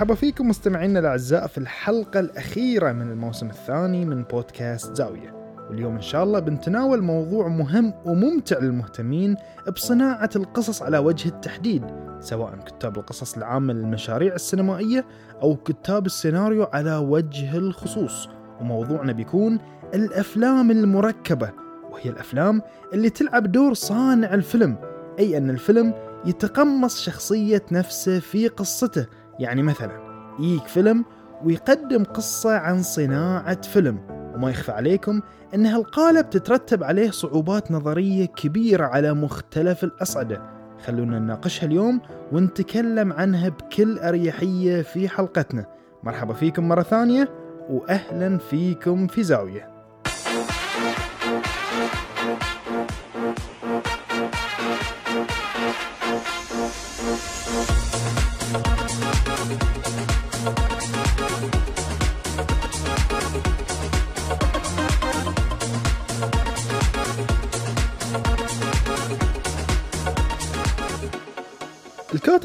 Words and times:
مرحبا 0.00 0.14
فيكم 0.14 0.48
مستمعينا 0.48 0.98
الأعزاء 0.98 1.46
في 1.46 1.58
الحلقة 1.58 2.20
الأخيرة 2.20 2.92
من 2.92 3.10
الموسم 3.10 3.46
الثاني 3.46 4.04
من 4.04 4.22
بودكاست 4.22 4.96
زاوية. 4.96 5.56
واليوم 5.70 5.94
إن 5.94 6.00
شاء 6.00 6.24
الله 6.24 6.38
بنتناول 6.38 7.02
موضوع 7.02 7.48
مهم 7.48 7.92
وممتع 8.04 8.58
للمهتمين 8.58 9.36
بصناعة 9.76 10.30
القصص 10.36 10.82
على 10.82 10.98
وجه 10.98 11.28
التحديد 11.28 11.84
سواء 12.20 12.56
كتاب 12.56 12.98
القصص 12.98 13.36
العامة 13.36 13.72
للمشاريع 13.72 14.34
السينمائية 14.34 15.04
أو 15.42 15.56
كتاب 15.56 16.06
السيناريو 16.06 16.64
على 16.64 16.96
وجه 16.96 17.56
الخصوص. 17.56 18.28
وموضوعنا 18.60 19.12
بيكون 19.12 19.58
الأفلام 19.94 20.70
المركبة 20.70 21.50
وهي 21.90 22.10
الأفلام 22.10 22.62
اللي 22.92 23.10
تلعب 23.10 23.52
دور 23.52 23.74
صانع 23.74 24.34
الفيلم 24.34 24.76
أي 25.18 25.38
أن 25.38 25.50
الفيلم 25.50 25.94
يتقمص 26.24 27.00
شخصية 27.00 27.62
نفسه 27.72 28.18
في 28.18 28.48
قصته 28.48 29.06
يعني 29.40 29.62
مثلا 29.62 30.10
يجيك 30.38 30.66
فيلم 30.66 31.04
ويقدم 31.44 32.04
قصة 32.04 32.56
عن 32.56 32.82
صناعة 32.82 33.62
فيلم 33.62 34.00
وما 34.34 34.50
يخفى 34.50 34.72
عليكم 34.72 35.20
أن 35.54 35.66
هالقالب 35.66 36.30
تترتب 36.30 36.84
عليه 36.84 37.10
صعوبات 37.10 37.72
نظرية 37.72 38.26
كبيرة 38.26 38.84
على 38.84 39.14
مختلف 39.14 39.84
الأصعدة 39.84 40.42
خلونا 40.86 41.18
نناقشها 41.18 41.66
اليوم 41.66 42.00
ونتكلم 42.32 43.12
عنها 43.12 43.48
بكل 43.48 43.98
أريحية 43.98 44.82
في 44.82 45.08
حلقتنا. 45.08 45.66
مرحبا 46.02 46.34
فيكم 46.34 46.68
مرة 46.68 46.82
ثانية 46.82 47.28
وأهلا 47.70 48.38
فيكم 48.38 49.06
في 49.06 49.22
زاوية. 49.22 49.79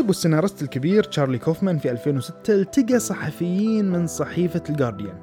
الكاتب 0.05 0.09
والسيناريست 0.09 0.61
الكبير 0.61 1.03
تشارلي 1.03 1.37
كوفمان 1.37 1.77
في 1.77 1.91
2006 1.91 2.53
التقى 2.53 2.99
صحفيين 2.99 3.91
من 3.91 4.07
صحيفة 4.07 4.63
الجارديان 4.69 5.17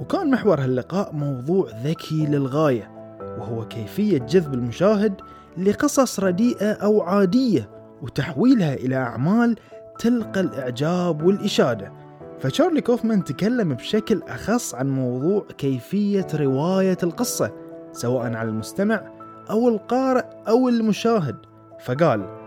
وكان 0.00 0.30
محور 0.30 0.60
هاللقاء 0.60 1.12
موضوع 1.12 1.68
ذكي 1.84 2.26
للغاية 2.26 2.90
وهو 3.38 3.68
كيفية 3.68 4.18
جذب 4.18 4.54
المشاهد 4.54 5.14
لقصص 5.56 6.20
رديئة 6.20 6.72
أو 6.72 7.02
عادية 7.02 7.70
وتحويلها 8.02 8.74
إلى 8.74 8.96
أعمال 8.96 9.56
تلقى 9.98 10.40
الإعجاب 10.40 11.22
والإشادة. 11.22 11.92
فشارلي 12.40 12.80
كوفمان 12.80 13.24
تكلم 13.24 13.74
بشكل 13.74 14.22
أخص 14.28 14.74
عن 14.74 14.90
موضوع 14.90 15.46
كيفية 15.58 16.26
رواية 16.34 16.98
القصة 17.02 17.52
سواء 17.92 18.34
على 18.34 18.48
المستمع 18.48 19.02
أو 19.50 19.68
القارئ 19.68 20.24
أو 20.48 20.68
المشاهد. 20.68 21.36
فقال 21.84 22.43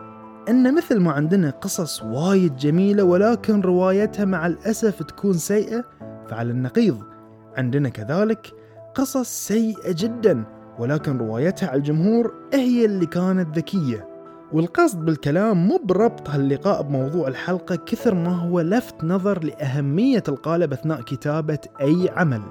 إن 0.49 0.75
مثل 0.75 0.99
ما 0.99 1.11
عندنا 1.11 1.49
قصص 1.49 2.03
وايد 2.03 2.55
جميلة 2.55 3.03
ولكن 3.03 3.61
روايتها 3.61 4.25
مع 4.25 4.47
الأسف 4.47 5.03
تكون 5.03 5.33
سيئة 5.33 5.83
فعلى 6.29 6.51
النقيض 6.51 7.03
عندنا 7.57 7.89
كذلك 7.89 8.53
قصص 8.95 9.47
سيئة 9.47 9.95
جدا 9.97 10.43
ولكن 10.79 11.17
روايتها 11.17 11.69
على 11.69 11.77
الجمهور 11.77 12.33
هي 12.53 12.85
اللي 12.85 13.05
كانت 13.05 13.57
ذكية. 13.57 14.07
والقصد 14.53 15.05
بالكلام 15.05 15.67
مو 15.67 15.79
بربط 15.83 16.29
هاللقاء 16.29 16.81
بموضوع 16.81 17.27
الحلقة 17.27 17.75
كثر 17.75 18.15
ما 18.15 18.35
هو 18.35 18.61
لفت 18.61 19.03
نظر 19.03 19.43
لأهمية 19.43 20.23
القالب 20.27 20.73
أثناء 20.73 21.01
كتابة 21.01 21.59
أي 21.81 22.09
عمل. 22.15 22.41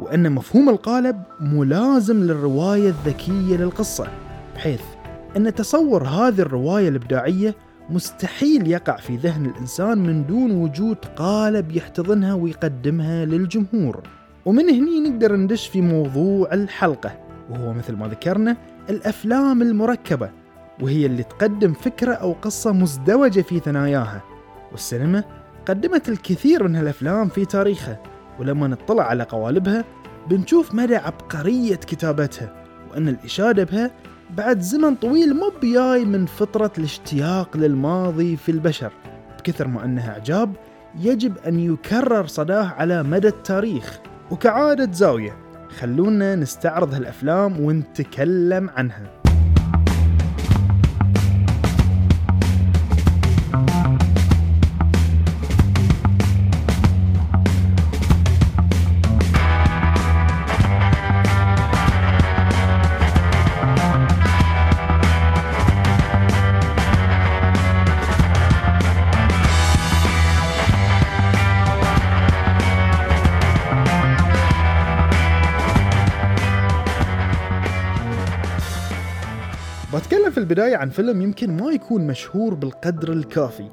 وإن 0.00 0.32
مفهوم 0.32 0.68
القالب 0.68 1.22
ملازم 1.40 2.22
للرواية 2.22 2.88
الذكية 2.88 3.56
للقصة 3.56 4.06
بحيث 4.54 4.82
أن 5.36 5.54
تصور 5.54 6.04
هذه 6.04 6.40
الرواية 6.40 6.88
الإبداعية 6.88 7.54
مستحيل 7.90 8.68
يقع 8.68 8.96
في 8.96 9.16
ذهن 9.16 9.46
الإنسان 9.46 9.98
من 9.98 10.26
دون 10.26 10.50
وجود 10.50 10.96
قالب 11.16 11.72
يحتضنها 11.72 12.34
ويقدمها 12.34 13.24
للجمهور. 13.24 14.02
ومن 14.44 14.68
هني 14.70 15.00
نقدر 15.00 15.36
ندش 15.36 15.66
في 15.66 15.80
موضوع 15.80 16.52
الحلقة 16.52 17.18
وهو 17.50 17.72
مثل 17.72 17.96
ما 17.96 18.08
ذكرنا 18.08 18.56
الأفلام 18.90 19.62
المركبة 19.62 20.30
وهي 20.82 21.06
اللي 21.06 21.22
تقدم 21.22 21.72
فكرة 21.72 22.14
أو 22.14 22.32
قصة 22.32 22.72
مزدوجة 22.72 23.40
في 23.40 23.58
ثناياها. 23.58 24.22
والسينما 24.72 25.24
قدمت 25.66 26.08
الكثير 26.08 26.68
من 26.68 26.76
هالأفلام 26.76 27.28
في 27.28 27.44
تاريخها 27.44 28.02
ولما 28.40 28.68
نطلع 28.68 29.04
على 29.04 29.22
قوالبها 29.22 29.84
بنشوف 30.30 30.74
مدى 30.74 30.96
عبقرية 30.96 31.76
كتابتها 31.76 32.52
وأن 32.90 33.08
الإشادة 33.08 33.64
بها 33.64 33.90
بعد 34.36 34.60
زمن 34.60 34.94
طويل 34.94 35.34
مو 35.34 35.52
بياي 35.60 36.04
من 36.04 36.26
فطرة 36.26 36.72
الاشتياق 36.78 37.56
للماضي 37.56 38.36
في 38.36 38.52
البشر 38.52 38.92
بكثر 39.38 39.68
ما 39.68 39.84
أنها 39.84 40.10
إعجاب 40.10 40.56
يجب 40.98 41.38
أن 41.46 41.60
يكرر 41.60 42.26
صداه 42.26 42.64
على 42.64 43.02
مدى 43.02 43.28
التاريخ. 43.28 44.00
وكعادة 44.30 44.92
زاوية 44.92 45.36
خلونا 45.78 46.34
نستعرض 46.34 46.94
هالأفلام 46.94 47.60
ونتكلم 47.60 48.70
عنها. 48.70 49.21
البداية 80.52 80.76
عن 80.76 80.88
فيلم 80.88 81.22
يمكن 81.22 81.56
ما 81.56 81.70
يكون 81.70 82.06
مشهور 82.06 82.54
بالقدر 82.54 83.12
الكافي 83.12 83.70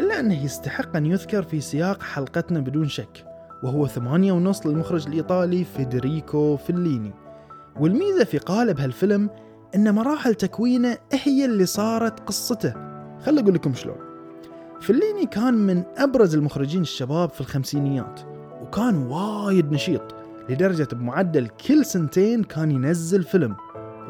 إلا 0.00 0.20
أنه 0.20 0.44
يستحق 0.44 0.96
أن 0.96 1.06
يذكر 1.06 1.42
في 1.42 1.60
سياق 1.60 2.02
حلقتنا 2.02 2.60
بدون 2.60 2.88
شك 2.88 3.26
وهو 3.62 3.86
ثمانية 3.86 4.32
ونص 4.32 4.66
للمخرج 4.66 5.06
الإيطالي 5.06 5.64
فيدريكو 5.64 6.56
فيليني. 6.56 7.12
والميزة 7.80 8.24
في 8.24 8.38
قالب 8.38 8.80
هالفيلم 8.80 9.30
أن 9.74 9.94
مراحل 9.94 10.34
تكوينه 10.34 10.98
هي 11.12 11.44
اللي 11.44 11.66
صارت 11.66 12.20
قصته. 12.20 12.74
خل 13.24 13.38
أقول 13.38 13.54
لكم 13.54 13.74
شلون. 13.74 13.98
فيليني 14.80 15.26
كان 15.26 15.54
من 15.54 15.82
أبرز 15.96 16.34
المخرجين 16.34 16.82
الشباب 16.82 17.30
في 17.30 17.40
الخمسينيات 17.40 18.20
وكان 18.62 19.02
وايد 19.02 19.72
نشيط 19.72 20.14
لدرجة 20.48 20.88
بمعدل 20.92 21.48
كل 21.48 21.84
سنتين 21.84 22.44
كان 22.44 22.70
ينزل 22.70 23.22
فيلم. 23.22 23.56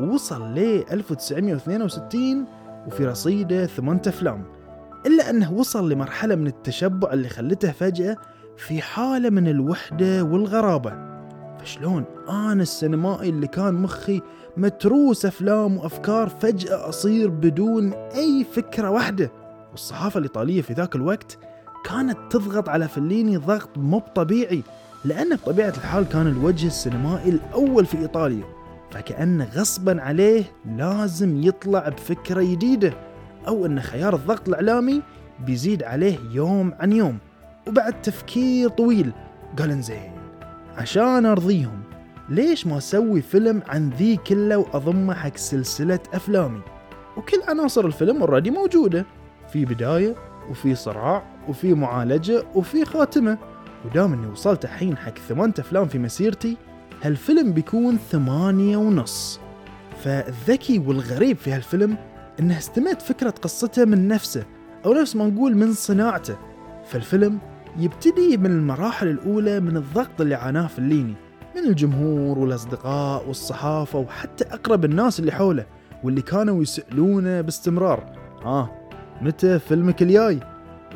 ووصل 0.01 0.55
ل 0.55 0.59
1962 0.93 2.45
وفي 2.87 3.07
رصيده 3.07 3.67
ثمانية 3.67 4.03
أفلام 4.07 4.45
إلا 5.07 5.31
أنه 5.31 5.53
وصل 5.53 5.93
لمرحلة 5.93 6.35
من 6.35 6.47
التشبع 6.47 7.13
اللي 7.13 7.29
خلته 7.29 7.73
فجأة 7.73 8.17
في 8.57 8.83
حالة 8.83 9.31
من 9.31 9.49
الوحدة 9.49 10.23
والغرابة. 10.23 11.11
فشلون؟ 11.59 12.05
أنا 12.29 12.63
السينمائي 12.63 13.29
اللي 13.29 13.47
كان 13.47 13.75
مخي 13.75 14.21
متروس 14.57 15.27
أفلام 15.27 15.77
وأفكار 15.77 16.29
فجأة 16.29 16.89
أصير 16.89 17.29
بدون 17.29 17.93
أي 17.93 18.47
فكرة 18.53 18.91
واحدة. 18.91 19.33
والصحافة 19.71 20.19
الإيطالية 20.19 20.63
في 20.63 20.73
ذاك 20.73 20.97
الوقت 20.97 21.39
كانت 21.85 22.19
تضغط 22.31 22.69
على 22.69 22.89
فليني 22.89 23.37
ضغط 23.37 23.79
مو 23.79 23.99
طبيعي 24.15 24.63
لأنه 25.05 25.37
بطبيعة 25.37 25.69
الحال 25.77 26.09
كان 26.09 26.27
الوجه 26.27 26.67
السينمائي 26.67 27.31
الأول 27.31 27.87
في 27.87 27.99
إيطاليا. 27.99 28.60
فكأنه 28.91 29.45
غصبا 29.45 30.03
عليه 30.03 30.45
لازم 30.77 31.43
يطلع 31.43 31.89
بفكرة 31.89 32.43
جديدة 32.43 32.93
أو 33.49 33.67
أن 33.67 33.81
خيار 33.81 34.15
الضغط 34.15 34.49
الإعلامي 34.49 35.03
بيزيد 35.47 35.83
عليه 35.83 36.19
يوم 36.33 36.75
عن 36.81 36.93
يوم. 36.93 37.19
وبعد 37.69 38.03
تفكير 38.03 38.69
طويل 38.69 39.13
قال 39.59 39.71
إنزين 39.71 40.13
عشان 40.77 41.27
أرضيهم 41.27 41.83
ليش 42.29 42.67
ما 42.67 42.79
أسوي 42.79 43.23
فيلم 43.23 43.63
عن 43.69 43.91
ذي 43.91 44.17
كله 44.17 44.59
وأضمه 44.59 45.15
حق 45.15 45.37
سلسلة 45.37 45.99
أفلامي؟ 46.15 46.61
وكل 47.17 47.43
عناصر 47.49 47.87
الفيلم 47.87 48.21
اوريدي 48.23 48.51
موجودة 48.51 49.07
في 49.53 49.65
بداية 49.65 50.15
وفي 50.51 50.75
صراع 50.75 51.23
وفي 51.49 51.75
معالجة 51.75 52.43
وفي 52.55 52.85
خاتمة. 52.85 53.39
ودام 53.85 54.13
إني 54.13 54.27
وصلت 54.27 54.65
الحين 54.65 54.97
حق 54.97 55.19
ثمان 55.19 55.53
أفلام 55.59 55.89
في 55.89 55.99
مسيرتي 55.99 56.57
هالفيلم 57.03 57.53
بيكون 57.53 57.99
ثمانية 58.11 58.77
ونص. 58.77 59.41
فالذكي 60.05 60.79
والغريب 60.79 61.37
في 61.37 61.53
هالفيلم 61.53 61.97
إنه 62.41 62.59
استمد 62.59 63.03
فكرة 63.03 63.31
قصته 63.31 63.85
من 63.85 64.09
نفسه 64.09 64.45
أو 64.85 64.95
نفس 64.95 65.17
ما 65.17 65.27
نقول 65.27 65.57
من 65.57 65.73
صناعته. 65.73 66.37
فالفيلم 66.87 67.39
يبتدي 67.79 68.37
من 68.37 68.47
المراحل 68.47 69.09
الأولى 69.09 69.61
من 69.61 69.77
الضغط 69.77 70.21
اللي 70.21 70.35
عاناه 70.35 70.67
فليني 70.67 71.15
من 71.57 71.65
الجمهور 71.69 72.39
والأصدقاء 72.39 73.29
والصحافة 73.29 73.99
وحتى 73.99 74.45
أقرب 74.45 74.85
الناس 74.85 75.21
اللي 75.21 75.33
حوله 75.33 75.67
واللي 76.05 76.23
كانوا 76.23 76.63
يسألونه 76.63 77.41
باستمرار. 77.41 78.13
آه 78.45 78.71
متى 79.23 79.59
فيلمك 79.59 80.03
الجاي؟ 80.03 80.41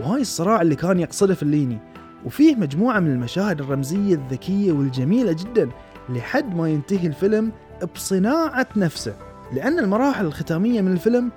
وهاي 0.01 0.21
الصراع 0.21 0.63
اللي 0.63 0.77
كان 0.77 1.01
يقصده 1.01 1.35
فليني. 1.35 1.79
وفيه 2.25 2.57
مجموعة 2.57 3.01
من 3.01 3.11
المشاهد 3.11 3.61
الرمزية 3.61 4.15
الذكية 4.15 4.73
والجميلة 4.73 5.33
جدا. 5.33 5.71
لحد 6.09 6.55
ما 6.55 6.69
ينتهي 6.69 7.07
الفيلم 7.07 7.53
بصناعة 7.95 8.67
نفسه 8.77 9.15
لأن 9.53 9.79
المراحل 9.79 10.27
الختامية 10.27 10.81
من 10.81 10.93
الفيلم 10.93 11.31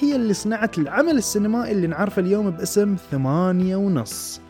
هي 0.00 0.16
اللي 0.16 0.34
صنعت 0.34 0.78
العمل 0.78 1.16
السينمائي 1.16 1.72
اللي 1.72 1.86
نعرفه 1.86 2.20
اليوم 2.20 2.50
باسم 2.50 2.96
ثمانية 3.10 3.76
ونص. 3.76 4.40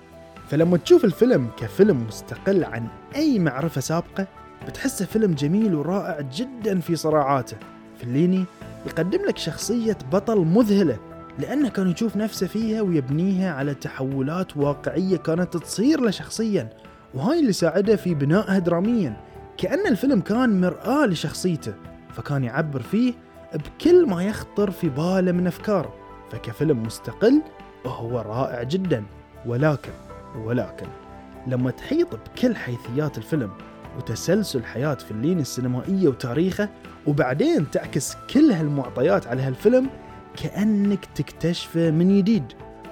فلما 0.48 0.76
تشوف 0.76 1.04
الفيلم 1.04 1.48
كفيلم 1.56 2.06
مستقل 2.08 2.64
عن 2.64 2.86
أي 3.16 3.38
معرفة 3.38 3.80
سابقة 3.80 4.26
بتحسه 4.68 5.04
فيلم 5.04 5.34
جميل 5.34 5.74
ورائع 5.74 6.20
جدا 6.20 6.80
في 6.80 6.96
صراعاته. 6.96 7.56
فليني 8.00 8.44
يقدم 8.86 9.24
لك 9.28 9.38
شخصية 9.38 9.98
بطل 10.12 10.38
مذهلة 10.38 10.98
لأنه 11.38 11.68
كان 11.68 11.90
يشوف 11.90 12.16
نفسه 12.16 12.46
فيها 12.46 12.82
ويبنيها 12.82 13.52
على 13.54 13.74
تحولات 13.74 14.56
واقعية 14.56 15.16
كانت 15.16 15.56
تصير 15.56 16.00
له 16.00 16.10
شخصيا 16.10 16.68
وهاي 17.14 17.40
اللي 17.40 17.52
ساعده 17.52 17.96
في 17.96 18.14
بنائها 18.14 18.58
دراميا. 18.58 19.29
كأن 19.60 19.86
الفيلم 19.86 20.20
كان 20.20 20.60
مرآة 20.60 21.06
لشخصيته 21.06 21.74
فكان 22.12 22.44
يعبر 22.44 22.82
فيه 22.82 23.14
بكل 23.54 24.06
ما 24.06 24.24
يخطر 24.24 24.70
في 24.70 24.88
باله 24.88 25.32
من 25.32 25.46
أفكار 25.46 25.92
فكفيلم 26.30 26.82
مستقل 26.82 27.42
هو 27.86 28.20
رائع 28.20 28.62
جدا. 28.62 29.04
ولكن 29.46 29.92
ولكن 30.36 30.86
لما 31.46 31.70
تحيط 31.70 32.08
بكل 32.14 32.56
حيثيات 32.56 33.18
الفيلم 33.18 33.50
وتسلسل 33.96 34.64
حياة 34.64 34.94
فليني 34.94 35.40
السينمائية 35.40 36.08
وتاريخه 36.08 36.68
وبعدين 37.06 37.70
تعكس 37.70 38.16
كل 38.34 38.52
هالمعطيات 38.52 39.26
على 39.26 39.42
هالفيلم 39.42 39.90
كأنك 40.42 41.04
تكتشفه 41.04 41.90
من 41.90 42.18
جديد. 42.18 42.44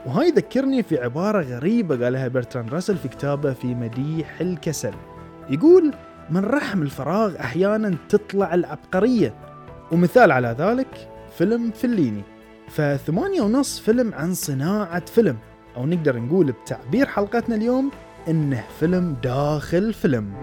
وهاي 0.06 0.28
يذكرني 0.28 0.82
في 0.82 0.98
عبارة 0.98 1.42
غريبة 1.42 2.04
قالها 2.04 2.28
برتراند 2.28 2.74
راسل 2.74 2.96
في 2.96 3.08
كتابه 3.08 3.52
في 3.52 3.74
مديح 3.74 4.40
الكسل. 4.40 4.94
يقول 5.50 5.94
من 6.30 6.44
رحم 6.44 6.82
الفراغ 6.82 7.36
أحيانا 7.40 7.96
تطلع 8.08 8.54
العبقرية. 8.54 9.34
ومثال 9.92 10.32
على 10.32 10.56
ذلك 10.58 11.08
فيلم 11.38 11.70
فليني. 11.70 12.22
فثمانية 12.69 13.40
ونص 13.40 13.80
فيلم 13.80 14.14
عن 14.14 14.34
صناعة 14.34 15.06
فيلم. 15.06 15.36
أو 15.76 15.86
نقدر 15.86 16.19
نقول 16.19 16.52
بتعبير 16.52 17.06
حلقتنا 17.06 17.54
اليوم 17.54 17.90
إنه 18.28 18.64
فيلم 18.80 19.16
داخل 19.22 19.92
فيلم. 19.92 20.34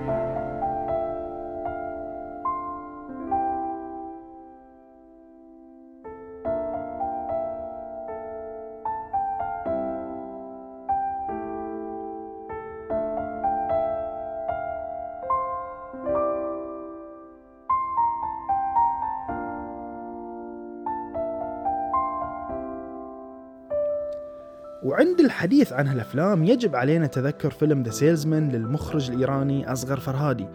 وعند 24.85 25.19
الحديث 25.19 25.73
عن 25.73 25.87
هالأفلام 25.87 26.43
يجب 26.43 26.75
علينا 26.75 27.07
تذكر 27.07 27.49
فيلم 27.49 27.83
The 27.83 27.91
Salesman 27.91 28.49
للمخرج 28.49 29.11
الإيراني 29.11 29.71
أصغر 29.71 29.99
فرهادي 29.99 30.47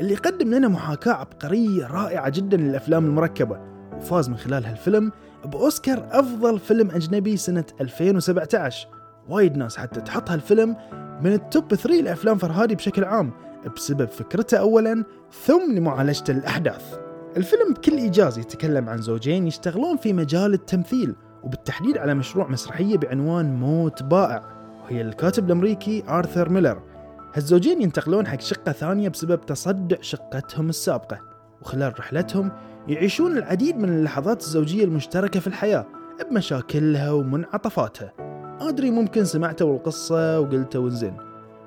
اللي 0.00 0.14
قدم 0.14 0.54
لنا 0.54 0.68
محاكاة 0.68 1.12
عبقرية 1.12 1.86
رائعة 1.86 2.28
جدا 2.28 2.56
للأفلام 2.56 3.04
المركبة 3.04 3.60
وفاز 3.96 4.28
من 4.28 4.36
خلال 4.36 4.66
هالفيلم 4.66 5.12
بأوسكار 5.44 6.08
أفضل 6.10 6.58
فيلم 6.58 6.90
أجنبي 6.90 7.36
سنة 7.36 7.64
2017 7.80 8.88
وايد 9.28 9.56
ناس 9.56 9.76
حتى 9.76 10.00
تحط 10.00 10.30
هالفيلم 10.30 10.76
من 11.22 11.32
ال 11.32 11.43
top 11.43 11.74
3 11.74 12.00
لأفلام 12.00 12.38
فرهادي 12.38 12.74
بشكل 12.74 13.04
عام 13.04 13.32
بسبب 13.76 14.08
فكرته 14.08 14.56
اولا 14.56 15.04
ثم 15.44 15.72
لمعالجة 15.72 16.24
الاحداث 16.28 16.98
الفيلم 17.36 17.72
بكل 17.74 17.96
إيجاز 17.96 18.38
يتكلم 18.38 18.88
عن 18.88 19.02
زوجين 19.02 19.46
يشتغلون 19.46 19.96
في 19.96 20.12
مجال 20.12 20.54
التمثيل 20.54 21.14
وبالتحديد 21.48 21.98
على 21.98 22.14
مشروع 22.14 22.48
مسرحية 22.48 22.96
بعنوان 22.96 23.56
موت 23.56 24.02
بائع 24.02 24.42
وهي 24.84 25.02
الكاتب 25.02 25.46
الأمريكي 25.46 26.04
آرثر 26.08 26.48
ميلر. 26.48 26.82
هالزوجين 27.34 27.82
ينتقلون 27.82 28.26
حق 28.26 28.40
شقة 28.40 28.72
ثانية 28.72 29.08
بسبب 29.08 29.46
تصدع 29.46 29.96
شقتهم 30.00 30.68
السابقة 30.68 31.20
وخلال 31.62 32.00
رحلتهم 32.00 32.52
يعيشون 32.88 33.38
العديد 33.38 33.76
من 33.76 33.88
اللحظات 33.88 34.42
الزوجية 34.42 34.84
المشتركة 34.84 35.40
في 35.40 35.46
الحياة 35.46 35.86
بمشاكلها 36.30 37.10
ومنعطفاتها. 37.10 38.12
أدري 38.60 38.90
ممكن 38.90 39.24
سمعتوا 39.24 39.76
القصة 39.76 40.40
وقلتوا 40.40 40.84
وزين 40.84 41.16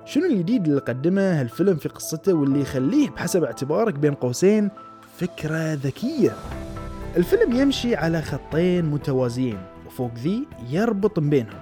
شنو 0.06 0.26
الجديد 0.26 0.68
اللي 0.68 0.82
قدمه 0.82 1.42
هالفيلم 1.42 1.76
في 1.76 1.90
قصته 1.90 2.34
واللي 2.34 2.62
يخليه 2.62 3.10
بحسب 3.10 3.44
اعتبارك 3.44 3.94
بين 3.94 4.14
قوسين 4.14 4.70
فكرة 5.18 5.74
ذكية؟ 5.74 6.32
الفيلم 7.18 7.56
يمشي 7.56 7.96
على 7.96 8.22
خطين 8.22 8.86
متوازيين. 8.86 9.71
وفوق 9.92 10.12
ذي 10.16 10.48
يربط 10.70 11.20
بينهم. 11.20 11.60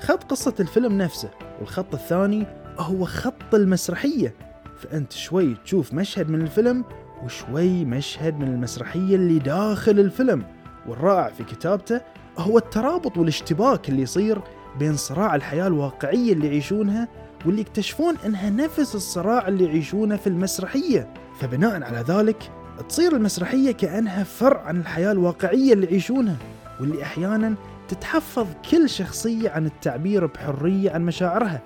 خط 0.00 0.24
قصة 0.24 0.54
الفيلم 0.60 0.98
نفسه 0.98 1.30
والخط 1.60 1.94
الثاني 1.94 2.46
هو 2.78 3.04
خط 3.04 3.54
المسرحية. 3.54 4.34
فأنت 4.76 5.12
شوي 5.12 5.54
تشوف 5.64 5.94
مشهد 5.94 6.30
من 6.30 6.40
الفيلم 6.40 6.84
وشوي 7.24 7.84
مشهد 7.84 8.38
من 8.38 8.48
المسرحية 8.48 9.16
اللي 9.16 9.38
داخل 9.38 10.00
الفيلم. 10.00 10.44
والرائع 10.86 11.28
في 11.30 11.44
كتابته 11.44 12.00
هو 12.38 12.58
الترابط 12.58 13.18
والاشتباك 13.18 13.88
اللي 13.88 14.02
يصير 14.02 14.40
بين 14.78 14.96
صراع 14.96 15.34
الحياة 15.34 15.66
الواقعية 15.66 16.32
اللي 16.32 16.46
يعيشونها 16.46 17.08
واللي 17.46 17.60
يكتشفون 17.60 18.14
إنها 18.26 18.50
نفس 18.50 18.94
الصراع 18.94 19.48
اللي 19.48 19.64
يعيشونه 19.64 20.16
في 20.16 20.26
المسرحية. 20.26 21.14
فبناء 21.40 21.82
على 21.82 22.04
ذلك 22.08 22.50
تصير 22.88 23.16
المسرحية 23.16 23.72
كأنها 23.72 24.24
فرع 24.24 24.60
عن 24.60 24.80
الحياة 24.80 25.12
الواقعية 25.12 25.72
اللي 25.72 25.86
يعيشونها. 25.86 26.36
واللي 26.80 27.02
أحيانا 27.02 27.54
تتحفظ 27.90 28.46
كل 28.70 28.88
شخصية 28.88 29.50
عن 29.50 29.66
التعبير 29.66 30.26
بحرية 30.26 30.90
عن 30.90 31.02
مشاعرها 31.02 31.60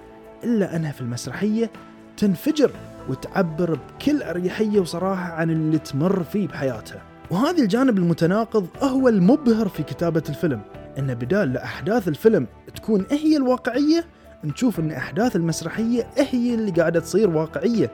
إلا 0.45 0.77
أنها 0.77 0.93
في 0.93 1.01
المسرحية 1.01 1.71
تنفجر 2.17 2.71
وتعبر 3.09 3.79
بكل 3.79 4.23
أريحية 4.23 4.81
وصراحة 4.81 5.33
عن 5.33 5.51
اللي 5.51 5.79
تمر 5.79 6.23
فيه 6.23 6.49
بحياتها. 6.49 7.03
وهذا 7.31 7.63
الجانب 7.63 7.99
المتناقض 7.99 8.67
هو 8.83 9.09
المبهر 9.09 9.69
في 9.69 9.83
كتابة 9.83 10.23
الفيلم 10.29 10.61
أن 10.99 11.15
بدال 11.15 11.53
لأحداث 11.53 12.09
الفيلم 12.09 12.47
تكون 12.75 13.07
هي 13.11 13.37
الواقعية 13.37 14.05
نشوف 14.45 14.81
أن 14.81 14.91
أحداث 14.91 15.37
المسرحية 15.37 16.07
هي 16.17 16.55
اللي 16.55 16.71
قاعدة 16.71 17.01
تصير 17.01 17.31
واقعية. 17.31 17.91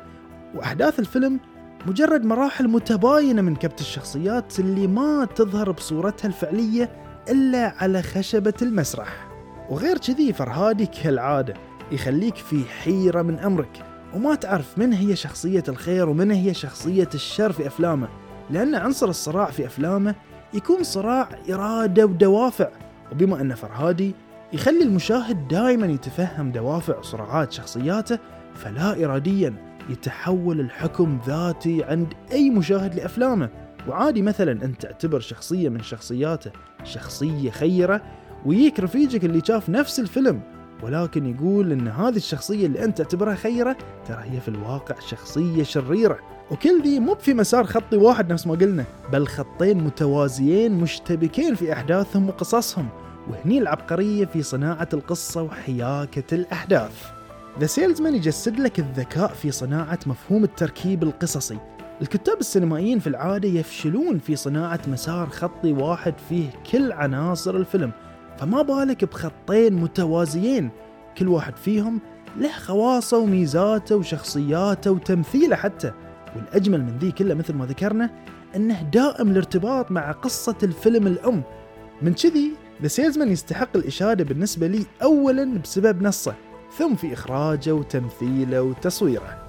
وأحداث 0.55 0.99
الفيلم 0.99 1.41
مجرد 1.87 2.25
مراحل 2.25 2.69
متباينة 2.69 3.43
من 3.43 3.57
كبت 3.57 3.81
الشخصيات 3.81 4.61
اللي 4.61 4.87
ما 4.87 5.25
تظهر 5.25 5.71
بصورتها 5.71 6.29
الفعلية 6.29 7.10
إلا 7.29 7.75
على 7.79 8.03
خشبة 8.03 8.55
المسرح. 8.63 9.29
وغير 9.71 9.99
كذي 9.99 10.33
فرهادي 10.33 10.87
كالعادة 10.87 11.55
يخليك 11.93 12.37
في 12.37 12.65
حيرة 12.65 13.23
من 13.23 13.39
أمرك. 13.39 13.83
وما 14.15 14.35
تعرف 14.35 14.79
من 14.79 14.93
هي 14.93 15.17
شخصية 15.17 15.65
الخير 15.69 16.09
ومن 16.09 16.31
هي 16.31 16.55
شخصية 16.55 17.09
الشر 17.15 17.53
في 17.53 17.67
أفلامه. 17.67 18.09
لأن 18.51 18.75
عنصر 18.75 19.09
الصراع 19.09 19.51
في 19.51 19.67
أفلامه 19.67 20.15
يكون 20.55 20.83
صراع 20.83 21.29
إرادة 21.51 22.05
ودوافع. 22.05 22.69
وبما 23.13 23.41
أن 23.41 23.55
فرهادي 23.55 24.15
يخلي 24.53 24.83
المشاهد 24.83 25.49
دائما 25.49 25.87
يتفهم 25.87 26.53
دوافع 26.53 26.99
وصراعات 26.99 27.53
شخصياته 27.53 28.19
فلا 28.55 29.05
إراديا 29.05 29.55
يتحول 29.89 30.61
الحكم 30.61 31.19
ذاتي 31.27 31.85
عند 31.85 32.15
أي 32.33 32.51
مشاهد 32.51 32.95
لأفلامه. 32.95 33.49
وعادي 33.89 34.23
مثلا 34.23 34.53
أنت 34.53 34.83
تعتبر 34.83 35.21
شخصية 35.21 35.69
من 35.69 35.83
شخصياته 35.83 36.51
شخصية 36.85 37.51
خيرة 37.51 38.03
ويجيك 38.47 38.81
رفيجك 38.81 39.25
اللي 39.25 39.43
شاف 39.47 39.71
نفس 39.71 40.01
الفيلم 40.01 40.41
ولكن 40.83 41.27
يقول 41.27 41.73
إن 41.73 41.89
هذه 41.89 42.17
الشخصية 42.17 42.67
اللي 42.67 42.85
أنت 42.85 42.99
تعتبرها 42.99 43.35
خيرة 43.35 43.77
ترى 44.09 44.23
هي 44.23 44.41
في 44.41 44.49
الواقع 44.49 44.95
شخصية 45.09 45.63
شريرة. 45.63 46.19
وكل 46.51 46.83
ذي 46.83 47.01
مو 47.01 47.15
في 47.15 47.35
مسار 47.35 47.67
خطي 47.67 47.97
واحد 47.97 48.33
نفس 48.33 48.47
ما 48.47 48.55
قلنا 48.55 48.85
بل 49.13 49.27
خطين 49.27 49.85
متوازيين 49.85 50.73
مشتبكين 50.73 51.55
في 51.55 51.73
أحداثهم 51.73 52.29
وقصصهم 52.29 52.89
وهني 53.31 53.59
العبقرية 53.59 54.25
في 54.25 54.43
صناعة 54.43 54.89
القصة 54.95 55.43
وحياكة 55.43 56.35
الأحداث. 56.35 57.05
ذا 57.61 57.67
سيلزمان 57.67 58.15
يجسد 58.15 58.61
لك 58.61 58.79
الذكاء 58.79 59.29
في 59.29 59.51
صناعة 59.51 59.99
مفهوم 60.07 60.45
التركيب 60.45 61.03
القصصي. 61.03 61.59
الكتاب 62.03 62.41
السينمائيين 62.41 62.99
في 62.99 63.07
العادة 63.07 63.49
يفشلون 63.49 64.19
في 64.19 64.37
صناعة 64.37 64.81
مسار 64.89 65.29
خطي 65.29 65.73
واحد 65.73 66.15
فيه 66.29 66.51
كل 66.73 66.93
عناصر 66.93 67.57
الفيلم. 67.57 67.93
فما 68.39 68.63
بالك 68.63 69.05
بخطين 69.05 69.73
متوازيين؟ 69.73 70.71
كل 71.19 71.29
واحد 71.29 71.57
فيهم 71.57 72.01
له 72.37 72.53
خواصه 72.53 73.19
وميزاته 73.19 73.97
وشخصياته 73.97 74.91
وتمثيله 74.91 75.57
حتى. 75.57 75.93
والأجمل 76.37 76.83
من 76.83 76.99
ذي 76.99 77.13
كله 77.13 77.35
مثل 77.35 77.55
ما 77.55 77.67
ذكرنا 77.67 78.11
أنه 78.57 78.83
دائم 78.83 79.31
الارتباط 79.31 79.91
مع 79.91 80.13
قصة 80.13 80.57
الفيلم 80.63 81.07
الأم. 81.07 81.43
من 82.03 82.15
كذي 82.15 82.53
ذا 82.83 82.89
سيلزمان 82.89 83.29
يستحق 83.29 83.77
الإشادة 83.77 84.25
بالنسبة 84.25 84.67
لي 84.67 84.87
أولا 85.03 85.59
بسبب 85.59 86.03
نصه 86.03 86.35
ثم 86.79 86.95
في 86.95 87.13
إخراجه 87.13 87.75
وتمثيله 87.75 88.63
وتصويره. 88.63 89.40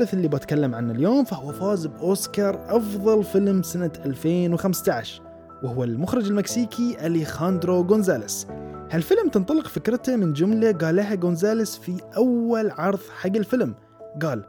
الثالث 0.00 0.14
اللي 0.14 0.28
بتكلم 0.28 0.74
عنه 0.74 0.92
اليوم 0.92 1.24
فهو 1.24 1.52
فاز 1.52 1.86
بأوسكار 1.86 2.76
أفضل 2.76 3.24
فيلم 3.24 3.62
سنة 3.62 3.90
2015 4.04 5.22
وهو 5.62 5.84
المخرج 5.84 6.26
المكسيكي 6.26 7.06
أليخاندرو 7.06 7.82
غونزاليس. 7.82 8.46
هالفيلم 8.90 9.28
تنطلق 9.28 9.66
فكرته 9.66 10.16
من 10.16 10.32
جملة 10.32 10.72
قالها 10.72 11.14
غونزاليس 11.14 11.76
في 11.76 12.00
أول 12.16 12.70
عرض 12.70 12.98
حق 13.20 13.36
الفيلم. 13.36 13.74
قال 14.22 14.44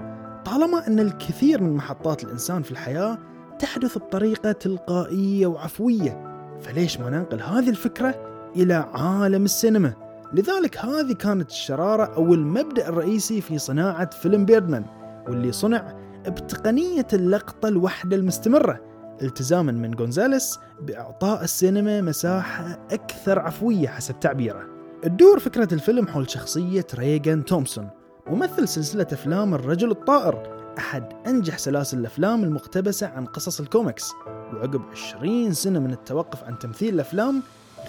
طالما 0.46 0.88
أن 0.88 1.00
الكثير 1.00 1.64
من 1.64 1.74
محطات 1.74 2.24
الإنسان 2.24 2.62
في 2.62 2.72
الحياة 2.72 3.18
تحدث 3.60 3.98
بطريقة 3.98 4.52
تلقائية 4.52 5.48
وعفوية 5.48 6.32
فليش 6.62 7.00
ما 7.00 7.10
ننقل 7.10 7.42
هذه 7.42 7.70
الفكرة 7.70 8.16
إلى 8.56 8.74
عالم 8.94 9.46
السينما؟ 9.46 9.94
لذلك 10.34 10.78
هذه 10.78 11.14
كانت 11.14 11.50
الشرارة 11.50 12.04
أو 12.04 12.34
المبدأ 12.34 12.90
الرئيسي 12.90 13.42
في 13.42 13.58
صناعة 13.58 14.10
فيلم 14.10 14.46
بيردمان. 14.46 15.01
واللي 15.28 15.52
صنع 15.52 15.96
بتقنية 16.28 17.08
اللقطة 17.14 17.68
الوحدة 17.68 18.16
المستمرة 18.16 18.80
التزاما 19.22 19.72
من 19.72 19.96
غونزاليس 19.96 20.60
بإعطاء 20.82 21.44
السينما 21.44 22.02
مساحة 22.02 22.88
أكثر 22.92 23.40
عفوية 23.40 23.88
حسب 23.88 24.20
تعبيره. 24.20 24.68
تدور 25.04 25.40
فكرة 25.40 25.74
الفيلم 25.74 26.08
حول 26.08 26.30
شخصية 26.30 26.88
ريغان 26.96 27.46
تومسون 27.46 27.90
ممثل 28.28 28.68
سلسلة 28.68 29.08
أفلام 29.14 29.54
الرجل 29.54 29.92
الطائر. 29.92 30.62
أحد 30.78 31.14
أنجح 31.28 31.58
سلاسل 31.58 32.00
الأفلام 32.00 32.44
المقتبسة 32.44 33.08
عن 33.08 33.26
قصص 33.26 33.60
الكوميكس. 33.60 34.12
وعقب 34.54 34.82
20 34.92 35.54
سنة 35.54 35.80
من 35.80 35.92
التوقف 35.92 36.44
عن 36.44 36.60
تمثيل 36.60 36.94
الأفلام 36.94 37.42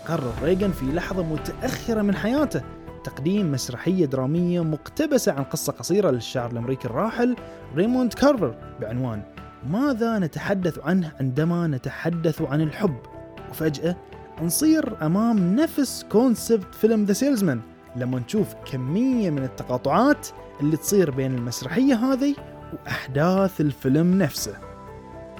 قرر 0.06 0.32
ريغان 0.42 0.72
في 0.72 0.84
لحظة 0.84 1.22
متأخرة 1.22 2.02
من 2.02 2.14
حياته 2.14 2.62
تقديم 3.04 3.52
مسرحية 3.52 4.06
درامية 4.06 4.64
مقتبسة 4.64 5.32
عن 5.32 5.44
قصة 5.44 5.72
قصيرة 5.72 6.10
للشاعر 6.10 6.50
الأمريكي 6.50 6.88
الراحل 6.88 7.36
ريموند 7.76 8.12
كارفر 8.12 8.54
بعنوان 8.80 9.22
ماذا 9.70 10.18
نتحدث 10.18 10.78
عنه 10.78 11.12
عندما 11.20 11.66
نتحدث 11.66 12.42
عن 12.42 12.60
الحب? 12.60 12.96
وفجأة 13.50 13.96
نصير 14.42 15.06
أمام 15.06 15.56
نفس 15.56 16.06
concept 16.12 16.74
فيلم 16.74 17.04
The 17.04 17.12
Salesman 17.12 17.60
لما 17.96 18.18
نشوف 18.18 18.54
كمية 18.72 19.30
من 19.30 19.44
التقاطعات 19.44 20.28
اللي 20.60 20.76
تصير 20.76 21.10
بين 21.10 21.34
المسرحية 21.34 21.94
هذه 21.94 22.34
وأحداث 22.72 23.60
الفيلم 23.60 24.18
نفسه. 24.18 24.54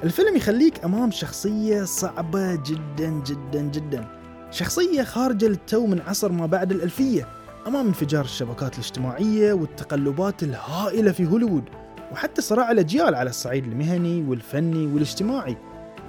الفيلم 0.04 0.36
يخليك 0.36 0.84
أمام 0.84 1.10
شخصية 1.10 1.84
صعبة 1.84 2.54
جدا 2.54 3.22
جدا 3.26 3.62
جدا. 3.62 4.04
شخصية 4.50 5.02
خارجة 5.02 5.46
للتو 5.46 5.86
من 5.86 6.00
عصر 6.00 6.32
ما 6.32 6.46
بعد 6.46 6.72
الألفية. 6.72 7.41
أمام 7.66 7.86
انفجار 7.86 8.24
الشبكات 8.24 8.74
الاجتماعية 8.74 9.52
والتقلبات 9.52 10.42
الهائلة 10.42 11.12
في 11.12 11.26
هوليوود 11.26 11.64
وحتى 12.12 12.42
صراع 12.42 12.70
الأجيال 12.70 13.14
على 13.14 13.30
الصعيد 13.30 13.64
المهني 13.64 14.22
والفني 14.22 14.86
والاجتماعي. 14.86 15.56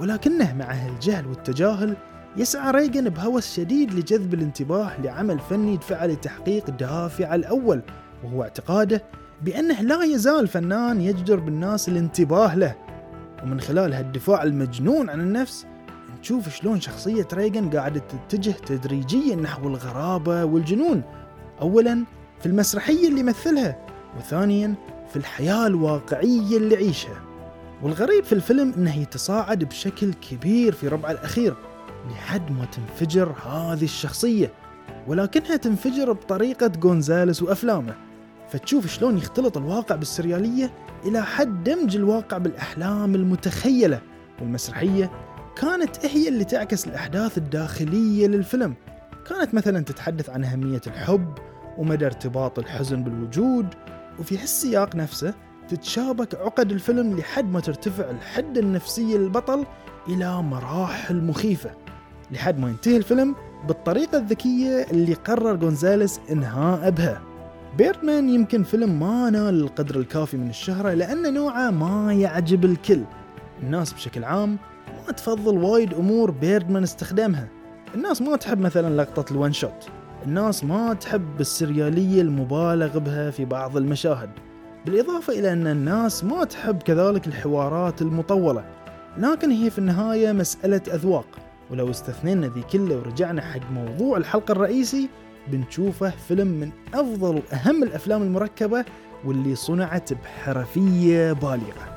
ولكنه 0.01 0.53
مع 0.53 0.65
هالجهل 0.71 1.27
والتجاهل 1.27 1.97
يسعى 2.37 2.71
ريغن 2.71 3.09
بهوس 3.09 3.55
شديد 3.55 3.93
لجذب 3.93 4.33
الانتباه 4.33 5.01
لعمل 5.01 5.39
فني 5.39 5.73
يدفع 5.73 6.05
لتحقيق 6.05 6.69
دافع 6.69 7.35
الأول 7.35 7.81
وهو 8.23 8.43
اعتقاده 8.43 9.03
بأنه 9.41 9.81
لا 9.81 10.03
يزال 10.03 10.47
فنان 10.47 11.01
يجدر 11.01 11.39
بالناس 11.39 11.89
الانتباه 11.89 12.55
له. 12.55 12.75
ومن 13.43 13.59
خلال 13.59 13.93
هالدفاع 13.93 14.43
المجنون 14.43 15.09
عن 15.09 15.21
النفس 15.21 15.65
تشوف 16.21 16.49
شلون 16.49 16.81
شخصية 16.81 17.27
ريغن 17.33 17.69
قاعدة 17.69 18.01
تتجه 18.29 18.51
تدريجيا 18.51 19.35
نحو 19.35 19.67
الغرابة 19.67 20.45
والجنون. 20.45 21.03
أولا 21.63 22.03
في 22.39 22.45
المسرحية 22.45 23.07
اللي 23.07 23.19
يمثلها 23.19 23.77
وثانيا 24.17 24.75
في 25.09 25.15
الحياة 25.15 25.67
الواقعية 25.67 26.57
اللي 26.57 26.75
يعيشها. 26.75 27.21
والغريب 27.83 28.23
في 28.23 28.33
الفيلم 28.33 28.73
انه 28.77 28.97
يتصاعد 28.97 29.63
بشكل 29.63 30.13
كبير 30.13 30.73
في 30.73 30.87
ربع 30.87 31.11
الأخير 31.11 31.55
لحد 32.11 32.51
ما 32.51 32.65
تنفجر 32.65 33.31
هذه 33.31 33.83
الشخصية 33.83 34.51
ولكنها 35.07 35.55
تنفجر 35.55 36.11
بطريقة 36.11 36.71
غونزاليس 36.83 37.41
وأفلامه. 37.41 37.95
فتشوف 38.49 38.87
شلون 38.87 39.17
يختلط 39.17 39.57
الواقع 39.57 39.95
بالسريالية 39.95 40.71
إلى 41.05 41.23
حد 41.23 41.63
دمج 41.63 41.95
الواقع 41.95 42.37
بالأحلام 42.37 43.15
المتخيلة. 43.15 44.01
والمسرحية 44.41 45.11
كانت 45.55 46.05
هي 46.05 46.27
اللي 46.27 46.43
تعكس 46.43 46.87
الأحداث 46.87 47.37
الداخلية 47.37 48.27
للفيلم. 48.27 48.75
كانت 49.29 49.53
مثلا 49.53 49.83
تتحدث 49.83 50.29
عن 50.29 50.43
أهمية 50.43 50.81
الحب 50.87 51.33
ومدى 51.77 52.05
ارتباط 52.05 52.59
الحزن 52.59 53.03
بالوجود 53.03 53.67
وفي 54.19 54.37
هالسياق 54.37 54.95
نفسه 54.95 55.33
تتشابك 55.69 56.35
عقد 56.35 56.71
الفيلم 56.71 57.17
لحد 57.17 57.51
ما 57.51 57.59
ترتفع 57.59 58.09
الحدة 58.09 58.61
النفسية 58.61 59.17
للبطل 59.17 59.65
إلى 60.07 60.41
مراحل 60.41 61.23
مخيفة 61.23 61.71
لحد 62.31 62.59
ما 62.59 62.69
ينتهي 62.69 62.97
الفيلم 62.97 63.35
بالطريقة 63.67 64.17
الذكية 64.17 64.85
اللي 64.91 65.13
قرر 65.13 65.57
غونزاليس 65.57 66.19
إنهاء 66.31 66.89
بها. 66.89 67.21
بيردمان 67.77 68.29
يمكن 68.29 68.63
فيلم 68.63 68.99
ما 68.99 69.29
نال 69.29 69.63
القدر 69.63 69.99
الكافي 69.99 70.37
من 70.37 70.49
الشهرة 70.49 70.93
لأن 70.93 71.33
نوعه 71.33 71.69
ما 71.69 72.13
يعجب 72.13 72.65
الكل. 72.65 73.03
الناس 73.63 73.93
بشكل 73.93 74.23
عام 74.23 74.57
ما 75.07 75.11
تفضل 75.11 75.57
وايد 75.57 75.93
أمور 75.93 76.31
بيردمان 76.31 76.83
استخدامها. 76.83 77.47
الناس 77.95 78.21
ما 78.21 78.35
تحب 78.35 78.59
مثلا 78.59 79.01
لقطة 79.01 79.33
الوان 79.33 79.53
شوت 79.53 79.89
الناس 80.25 80.63
ما 80.63 80.93
تحب 80.93 81.39
السريالية 81.39 82.21
المبالغ 82.21 82.97
بها 82.97 83.31
في 83.31 83.45
بعض 83.45 83.77
المشاهد. 83.77 84.29
بالإضافة 84.85 85.33
إلى 85.33 85.53
أن 85.53 85.67
الناس 85.67 86.23
ما 86.23 86.43
تحب 86.43 86.83
كذلك 86.83 87.27
الحوارات 87.27 88.01
المطولة. 88.01 88.65
لكن 89.17 89.51
هي 89.51 89.69
في 89.69 89.79
النهاية 89.79 90.31
مسألة 90.31 90.81
أذواق. 90.87 91.25
ولو 91.71 91.89
استثنينا 91.89 92.47
ذي 92.47 92.61
كله 92.61 92.97
ورجعنا 92.97 93.41
حق 93.41 93.71
موضوع 93.71 94.17
الحلقة 94.17 94.51
الرئيسي 94.51 95.09
بنشوفه 95.47 96.09
فيلم 96.09 96.47
من 96.47 96.69
أفضل 96.93 97.35
وأهم 97.35 97.83
الأفلام 97.83 98.21
المركبة 98.21 98.85
واللي 99.25 99.55
صنعت 99.55 100.13
بحرفية 100.13 101.33
بالغة. 101.33 101.92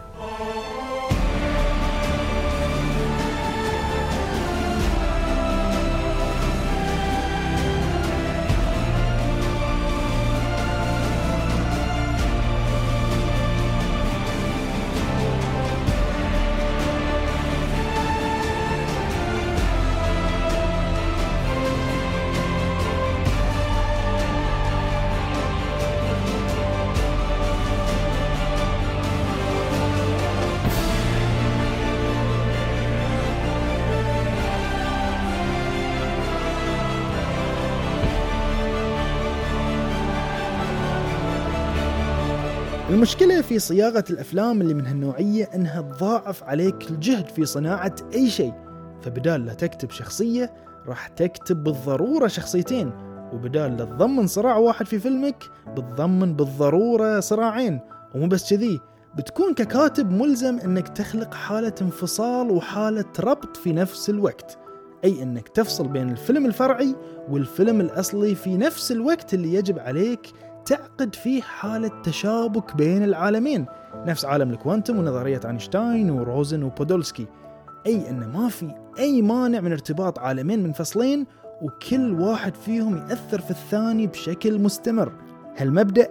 المشكلة 42.96 43.40
في 43.40 43.58
صياغة 43.58 44.04
الأفلام 44.10 44.60
اللي 44.60 44.74
من 44.74 44.86
هالنوعية 44.86 45.50
أنها 45.54 45.80
تضاعف 45.80 46.44
عليك 46.44 46.90
الجهد 46.90 47.28
في 47.28 47.44
صناعة 47.44 47.94
أي 48.14 48.30
شيء. 48.30 48.52
فبدال 49.02 49.46
لا 49.46 49.54
تكتب 49.54 49.90
شخصية 49.90 50.54
راح 50.86 51.08
تكتب 51.08 51.64
بالضرورة 51.64 52.26
شخصيتين. 52.26 52.90
وبدال 53.32 53.76
لا 53.76 53.84
تضمن 53.84 54.26
صراع 54.26 54.56
واحد 54.56 54.86
في 54.86 54.98
فيلمك 54.98 55.44
بتضمن 55.68 56.34
بالضرورة 56.34 57.20
صراعين. 57.20 57.80
ومو 58.14 58.26
بس 58.26 58.50
كذي 58.50 58.80
بتكون 59.16 59.54
ككاتب 59.54 60.10
ملزم 60.10 60.58
إنك 60.58 60.88
تخلق 60.88 61.34
حالة 61.34 61.74
انفصال 61.82 62.50
وحالة 62.50 63.12
ربط 63.20 63.56
في 63.56 63.72
نفس 63.72 64.10
الوقت. 64.10 64.58
أي 65.04 65.22
أنك 65.22 65.48
تفصل 65.48 65.88
بين 65.88 66.10
الفيلم 66.10 66.46
الفرعي 66.46 66.96
والفيلم 67.28 67.80
الأصلي 67.80 68.34
في 68.34 68.56
نفس 68.56 68.92
الوقت 68.92 69.34
اللي 69.34 69.54
يجب 69.54 69.78
عليك 69.78 70.26
تعقد 70.66 71.14
فيه 71.14 71.42
حالة 71.42 72.02
تشابك 72.02 72.76
بين 72.76 73.04
العالمين. 73.04 73.66
نفس 73.94 74.24
عالم 74.24 74.50
الكوانتم 74.50 74.98
ونظرية 74.98 75.40
أينشتاين 75.44 76.10
وروزن 76.10 76.62
وبودولسكي. 76.62 77.26
أي 77.86 78.10
أن 78.10 78.28
ما 78.28 78.48
في 78.48 78.74
أي 78.98 79.22
مانع 79.22 79.60
من 79.60 79.72
ارتباط 79.72 80.18
عالمين 80.18 80.62
منفصلين 80.62 81.26
وكل 81.62 82.20
واحد 82.20 82.54
فيهم 82.54 82.96
يأثر 82.96 83.40
في 83.40 83.50
الثاني 83.50 84.06
بشكل 84.06 84.58
مستمر. 84.58 85.12
هالمبدأ 85.56 86.08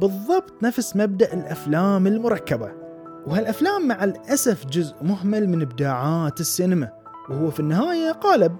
بالضبط 0.00 0.62
نفس 0.62 0.96
مبدأ 0.96 1.34
الأفلام 1.34 2.06
المركبة. 2.06 2.72
وهالأفلام 3.26 3.88
مع 3.88 4.04
الأسف 4.04 4.66
جزء 4.66 4.94
مهمل 5.02 5.48
من 5.48 5.62
إبداعات 5.62 6.40
السينما. 6.40 6.88
وهو 7.30 7.50
في 7.50 7.60
النهاية 7.60 8.12
قالب 8.12 8.56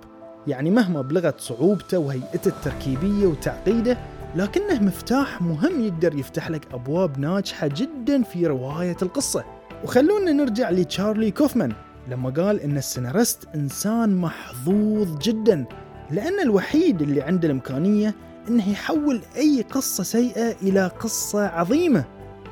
يعني 0.47 0.71
مهما 0.71 1.03
بلغت 1.03 1.41
صعوبته 1.41 1.99
وهيئته 1.99 2.49
التركيبية 2.49 3.27
وتعقيده 3.27 3.99
لكنه 4.37 4.83
مفتاح 4.83 5.43
مهم 5.43 5.85
يقدر 5.85 6.14
يفتح 6.14 6.50
لك 6.50 6.67
أبواب 6.75 7.19
ناجحة 7.19 7.67
جدا 7.67 8.23
في 8.23 8.47
رواية 8.47 8.97
القصة. 9.03 9.45
وخلونا 9.85 10.33
نرجع 10.33 10.71
لتشارلي 10.71 11.31
كوفمان 11.31 11.73
لما 12.09 12.31
قال 12.31 12.61
إن 12.61 12.76
السيناريست 12.76 13.49
إنسان 13.55 14.17
محظوظ 14.17 15.19
جدا 15.19 15.64
لأن 16.11 16.41
الوحيد 16.41 17.03
اللي 17.03 17.23
عنده 17.23 17.47
الإمكانية 17.47 18.14
إنه 18.49 18.71
يحول 18.71 19.21
أي 19.37 19.62
قصة 19.71 20.05
سيئة 20.05 20.57
إلى 20.62 20.87
قصة 20.87 21.47
عظيمة. 21.47 22.05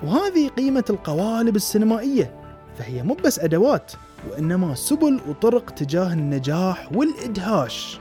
وهذه 0.04 0.48
قيمة 0.48 0.84
القوالب 0.90 1.56
السينمائية 1.56 2.34
فهي 2.78 3.02
مو 3.02 3.14
بس 3.14 3.38
أدوات 3.38 3.92
وإنما 4.30 4.74
سبل 4.74 5.20
وطرق 5.28 5.70
تجاه 5.70 6.12
النجاح 6.12 6.92
والإدهاش. 6.94 8.00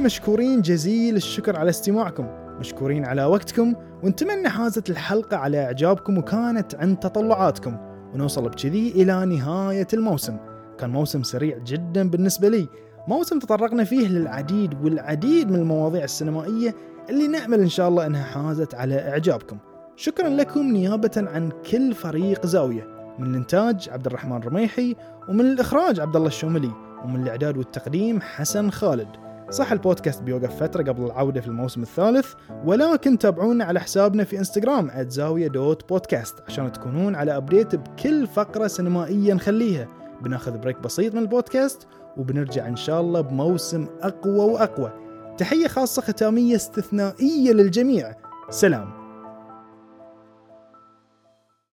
مشكورين 0.00 0.60
جزيل 0.60 1.16
الشكر 1.16 1.56
على 1.56 1.70
استماعكم. 1.70 2.26
مشكورين 2.60 3.04
على 3.04 3.24
وقتكم 3.24 3.74
ونتمنى 4.02 4.48
حازت 4.48 4.90
الحلقة 4.90 5.36
على 5.36 5.64
إعجابكم 5.64 6.18
وكانت 6.18 6.74
عند 6.74 6.96
تطلعاتكم. 6.96 7.76
ونوصل 8.14 8.48
بكذي 8.48 8.90
إلى 8.90 9.24
نهاية 9.24 9.86
الموسم. 9.94 10.36
كان 10.78 10.90
موسم 10.90 11.22
سريع 11.22 11.58
جدا 11.58 12.10
بالنسبة 12.10 12.48
لي. 12.48 12.68
موسم 13.08 13.38
تطرقنا 13.38 13.84
فيه 13.84 14.08
للعديد 14.08 14.84
والعديد 14.84 15.50
من 15.50 15.56
المواضيع 15.56 16.04
السينمائية 16.04 16.74
اللي 17.10 17.28
نأمل 17.28 17.60
إن 17.60 17.68
شاء 17.68 17.88
الله 17.88 18.06
أنها 18.06 18.24
حازت 18.24 18.74
على 18.74 19.08
إعجابكم. 19.08 19.58
شكرا 19.96 20.28
لكم 20.28 20.60
نيابة 20.60 21.10
عن 21.16 21.50
كل 21.70 21.94
فريق 21.94 22.46
زاوية. 22.46 22.86
من 23.18 23.30
الإنتاج 23.30 23.88
عبد 23.92 24.06
الرحمن 24.06 24.40
رميحي 24.40 24.96
ومن 25.28 25.40
الإخراج 25.40 26.00
عبد 26.00 26.16
الله 26.16 26.28
الشوملي 26.28 26.70
ومن 27.04 27.22
الإعداد 27.22 27.56
والتقديم 27.56 28.20
حسن 28.20 28.70
خالد. 28.70 29.08
صح 29.50 29.72
البودكاست 29.72 30.22
بيوقف 30.22 30.62
فترة 30.62 30.82
قبل 30.82 31.04
العودة 31.04 31.40
في 31.40 31.48
الموسم 31.48 31.82
الثالث 31.82 32.34
ولكن 32.64 33.18
تابعونا 33.18 33.64
على 33.64 33.80
حسابنا 33.80 34.24
في 34.24 34.38
إنستغرام 34.38 34.90
@زاوية 35.08 35.48
dot 35.48 35.88
podcast 35.88 36.34
عشان 36.48 36.72
تكونون 36.72 37.14
على 37.14 37.36
update 37.36 37.74
بكل 37.74 38.26
فقرة 38.26 38.66
سينمائية 38.66 39.34
نخليها. 39.34 39.88
بناخذ 40.22 40.58
break 40.58 40.78
بسيط 40.78 41.14
من 41.14 41.22
البودكاست 41.22 41.86
وبنرجع 42.16 42.68
إن 42.68 42.76
شاء 42.76 43.00
الله 43.00 43.20
بموسم 43.20 43.86
أقوى 44.02 44.52
وأقوى. 44.52 44.92
تحية 45.38 45.68
خاصة 45.68 46.02
ختامية 46.02 46.56
استثنائية 46.56 47.52
للجميع. 47.52 48.12
سلام. 48.50 48.99